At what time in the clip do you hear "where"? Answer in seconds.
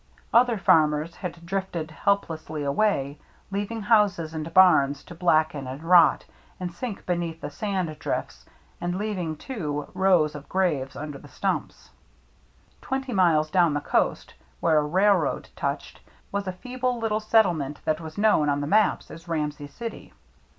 14.59-14.79